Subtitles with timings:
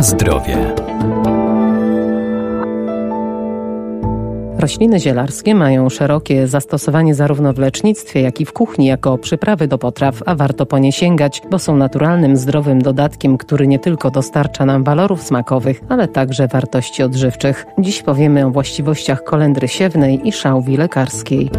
[0.00, 0.74] Na zdrowie.
[4.58, 9.78] Rośliny zielarskie mają szerokie zastosowanie zarówno w lecznictwie, jak i w kuchni jako przyprawy do
[9.78, 14.66] potraw, a warto po nie sięgać, bo są naturalnym, zdrowym dodatkiem, który nie tylko dostarcza
[14.66, 17.66] nam walorów smakowych, ale także wartości odżywczych.
[17.78, 21.50] Dziś powiemy o właściwościach kolendry siewnej i szałwi lekarskiej.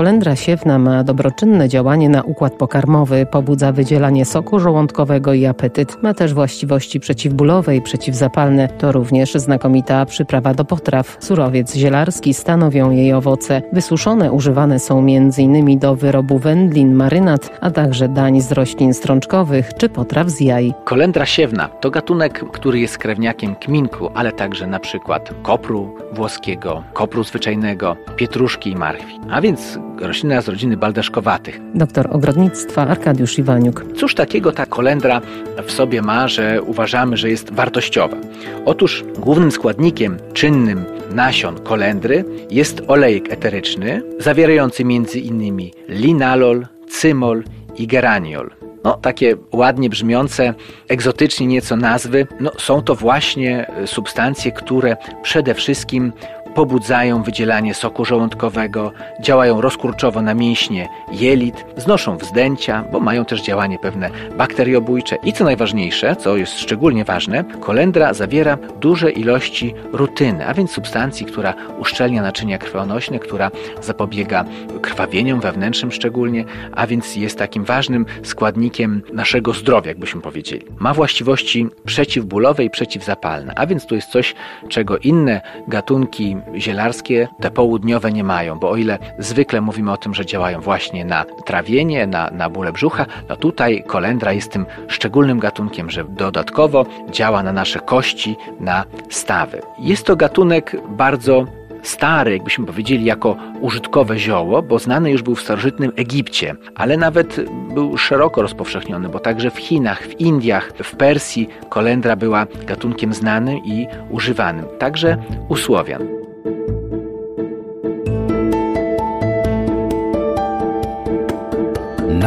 [0.00, 6.02] Kolendra siewna ma dobroczynne działanie na układ pokarmowy, pobudza wydzielanie soku żołądkowego i apetyt.
[6.02, 8.68] Ma też właściwości przeciwbólowe i przeciwzapalne.
[8.68, 11.16] To również znakomita przyprawa do potraw.
[11.20, 13.62] Surowiec zielarski stanowią jej owoce.
[13.72, 15.78] Wysuszone używane są m.in.
[15.78, 20.74] do wyrobu wędlin, marynat, a także dań z roślin strączkowych czy potraw z jaj.
[20.84, 27.24] Kolendra siewna to gatunek, który jest krewniakiem kminku, ale także na przykład kopru włoskiego, kopru
[27.24, 29.20] zwyczajnego, pietruszki i marchwi.
[29.30, 31.60] A więc roślina z rodziny baldaszkowatych.
[31.74, 33.84] Doktor ogrodnictwa Arkadiusz Iwaniuk.
[33.96, 35.20] Cóż takiego ta kolendra
[35.66, 38.16] w sobie ma, że uważamy, że jest wartościowa?
[38.64, 45.70] Otóż głównym składnikiem czynnym nasion kolendry jest olejek eteryczny, zawierający m.in.
[45.88, 47.44] linalol, cymol
[47.76, 48.50] i geraniol.
[48.84, 50.54] No, takie ładnie brzmiące,
[50.88, 56.12] egzotycznie nieco nazwy, no, są to właśnie substancje, które przede wszystkim
[56.54, 63.78] pobudzają wydzielanie soku żołądkowego, działają rozkurczowo na mięśnie jelit, znoszą wzdęcia, bo mają też działanie
[63.78, 70.54] pewne bakteriobójcze i co najważniejsze, co jest szczególnie ważne, kolendra zawiera duże ilości rutyny, a
[70.54, 73.50] więc substancji, która uszczelnia naczynia krwionośne, która
[73.80, 74.44] zapobiega
[74.82, 80.66] krwawieniom wewnętrznym szczególnie, a więc jest takim ważnym składnikiem naszego zdrowia, jakbyśmy powiedzieli.
[80.78, 84.34] Ma właściwości przeciwbólowe i przeciwzapalne, a więc to jest coś,
[84.68, 90.14] czego inne gatunki zielarskie, te południowe nie mają, bo o ile zwykle mówimy o tym,
[90.14, 95.38] że działają właśnie na trawienie, na, na bóle brzucha, no tutaj kolendra jest tym szczególnym
[95.38, 99.62] gatunkiem, że dodatkowo działa na nasze kości, na stawy.
[99.78, 101.46] Jest to gatunek bardzo
[101.82, 107.40] stary, jakbyśmy powiedzieli, jako użytkowe zioło, bo znany już był w starożytnym Egipcie, ale nawet
[107.74, 113.58] był szeroko rozpowszechniony, bo także w Chinach, w Indiach, w Persji kolendra była gatunkiem znanym
[113.64, 115.16] i używanym, także
[115.48, 116.19] u Słowian.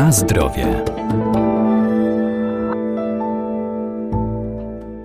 [0.03, 0.83] Na zdrowie.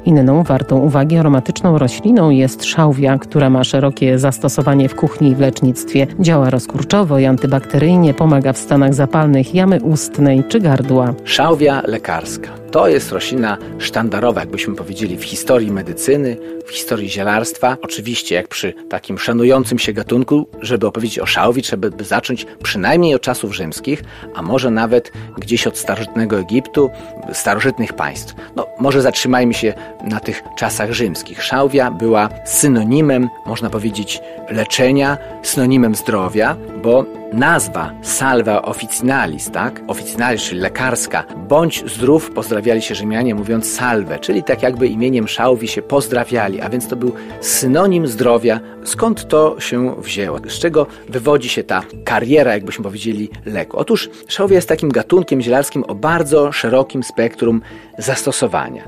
[0.04, 5.41] Inną wartą uwagi aromatyczną rośliną jest szałwia, która ma szerokie zastosowanie w kuchni i w
[5.41, 6.06] lecznictwie.
[6.20, 11.15] Działa rozkurczowo i antybakteryjnie, pomaga w stanach zapalnych jamy ustnej czy gardła.
[11.25, 12.48] Szałwia lekarska.
[12.70, 16.36] To jest roślina sztandarowa, jakbyśmy powiedzieli, w historii medycyny,
[16.66, 17.76] w historii zielarstwa.
[17.82, 23.14] Oczywiście, jak przy takim szanującym się gatunku, żeby opowiedzieć o szałwi, trzeba by zacząć przynajmniej
[23.14, 24.02] od czasów rzymskich,
[24.34, 26.90] a może nawet gdzieś od starożytnego Egiptu,
[27.32, 28.34] starożytnych państw.
[28.56, 29.74] No, może zatrzymajmy się
[30.04, 31.42] na tych czasach rzymskich.
[31.42, 39.80] Szałwia była synonimem, można powiedzieć, leczenia, synonimem zdrowia, bo nazwa salva officinalis, tak?
[39.86, 45.69] Officinalis, czyli lekarska, bądź zdrów, pozdrawiali się Rzymianie mówiąc salve, czyli tak jakby imieniem szałwi
[45.69, 48.60] się pozdrawiali, a więc to był synonim zdrowia.
[48.84, 50.38] Skąd to się wzięło?
[50.48, 53.76] Z czego wywodzi się ta kariera, jakbyśmy powiedzieli, leku?
[53.76, 57.62] Otóż szałwia jest takim gatunkiem zielarskim o bardzo szerokim spektrum
[57.98, 58.82] zastosowania.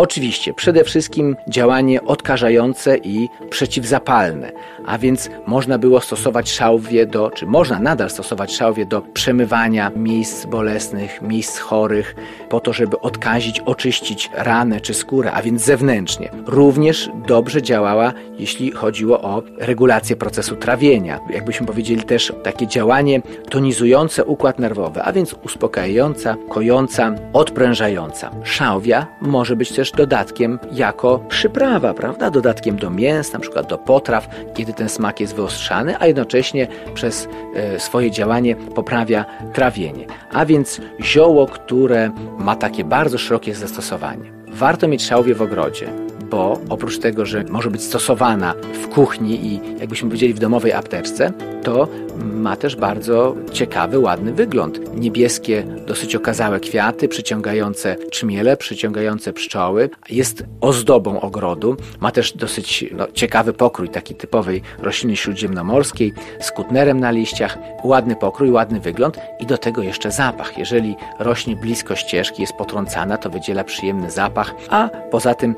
[0.00, 4.52] Oczywiście, przede wszystkim działanie odkażające i przeciwzapalne,
[4.86, 10.46] a więc można było stosować szałwię do, czy można nadal stosować szałwię do przemywania miejsc
[10.46, 12.14] bolesnych, miejsc chorych,
[12.48, 16.30] po to, żeby odkazić, oczyścić ranę czy skórę, a więc zewnętrznie.
[16.46, 21.20] Również dobrze działała, jeśli chodziło o regulację procesu trawienia.
[21.30, 28.30] Jakbyśmy powiedzieli też takie działanie tonizujące układ nerwowy, a więc uspokajająca, kojąca, odprężająca.
[28.44, 32.30] Szałwia może być też dodatkiem jako przyprawa, prawda?
[32.30, 37.28] Dodatkiem do mięs, na przykład do potraw, kiedy ten smak jest wyostrzany, a jednocześnie przez
[37.54, 40.06] e, swoje działanie poprawia trawienie.
[40.32, 44.32] A więc zioło, które ma takie bardzo szerokie zastosowanie.
[44.48, 45.88] Warto mieć szałwię w ogrodzie,
[46.30, 51.32] bo oprócz tego, że może być stosowana w kuchni i jakbyśmy powiedzieli w domowej apteczce,
[51.62, 54.94] to ma też bardzo ciekawy, ładny wygląd.
[54.96, 59.90] Niebieskie, dosyć okazałe kwiaty, przyciągające czmiele, przyciągające pszczoły.
[60.10, 61.76] Jest ozdobą ogrodu.
[62.00, 67.58] Ma też dosyć no, ciekawy pokrój, taki typowej rośliny śródziemnomorskiej, z kutnerem na liściach.
[67.84, 70.58] Ładny pokrój, ładny wygląd i do tego jeszcze zapach.
[70.58, 75.54] Jeżeli rośnie blisko ścieżki, jest potrącana, to wydziela przyjemny zapach, a poza tym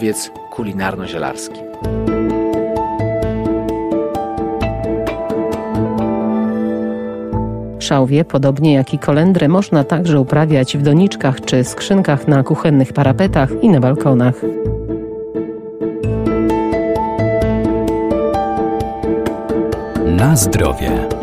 [0.00, 1.60] surowiec kulinarno-zielarski.
[7.78, 13.50] Szałwie, podobnie jak i kolendrę, można także uprawiać w doniczkach czy skrzynkach na kuchennych parapetach
[13.62, 14.34] i na balkonach.
[20.06, 21.19] Na zdrowie.